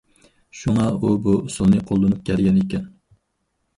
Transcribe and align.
شۇڭا 0.61 0.85
ئۇ 0.95 1.11
بۇ 1.27 1.35
ئۇسۇلنى 1.41 1.83
قوللىنىپ 1.91 2.25
كەلگەن 2.31 2.59
ئىكەن. 2.63 2.93